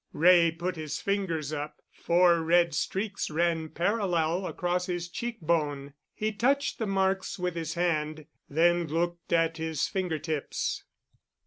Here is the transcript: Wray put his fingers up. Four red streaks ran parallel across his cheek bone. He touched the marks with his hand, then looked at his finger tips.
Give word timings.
Wray 0.13 0.49
put 0.49 0.77
his 0.77 0.99
fingers 0.99 1.53
up. 1.53 1.79
Four 1.91 2.41
red 2.41 2.73
streaks 2.73 3.29
ran 3.29 3.69
parallel 3.69 4.47
across 4.47 4.87
his 4.87 5.07
cheek 5.07 5.39
bone. 5.41 5.93
He 6.15 6.31
touched 6.33 6.79
the 6.79 6.87
marks 6.87 7.37
with 7.37 7.53
his 7.53 7.75
hand, 7.75 8.25
then 8.49 8.87
looked 8.87 9.31
at 9.31 9.57
his 9.57 9.87
finger 9.87 10.17
tips. 10.17 10.85